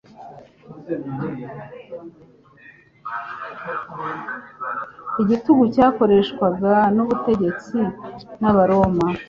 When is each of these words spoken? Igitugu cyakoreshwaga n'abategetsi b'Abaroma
Igitugu 5.21 5.63
cyakoreshwaga 5.73 6.73
n'abategetsi 6.95 7.77
b'Abaroma 8.39 9.05